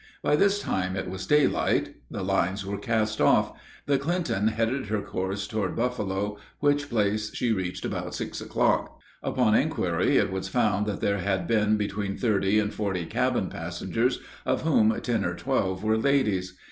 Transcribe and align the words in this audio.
By 0.23 0.35
this 0.35 0.59
time 0.59 0.95
it 0.95 1.07
was 1.07 1.27
daylight. 1.27 1.93
The 2.09 2.23
lines 2.23 2.65
were 2.65 2.79
cast 2.79 3.21
oft. 3.21 3.55
The 3.85 3.99
Clinton 3.99 4.47
headed 4.47 4.87
her 4.87 5.03
course 5.03 5.45
toward 5.45 5.75
Buffalo, 5.75 6.39
which 6.59 6.89
place 6.89 7.31
she 7.35 7.51
reached 7.51 7.85
about 7.85 8.15
six 8.15 8.41
o'clock. 8.41 8.99
Upon 9.21 9.53
inquiry 9.53 10.17
it 10.17 10.31
was 10.31 10.47
found 10.47 10.87
that 10.87 11.01
there 11.01 11.19
had 11.19 11.45
been 11.45 11.77
between 11.77 12.17
thirty 12.17 12.57
and 12.57 12.73
forty 12.73 13.05
cabin 13.05 13.47
passengers, 13.49 14.19
of 14.43 14.63
whom 14.63 14.99
ten 15.01 15.23
or 15.23 15.35
twelve 15.35 15.83
were 15.83 15.97
ladies. 15.99 16.57